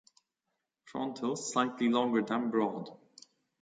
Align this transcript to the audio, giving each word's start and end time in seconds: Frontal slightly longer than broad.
Frontal 0.85 1.35
slightly 1.35 1.87
longer 1.87 2.23
than 2.23 2.49
broad. 2.49 2.89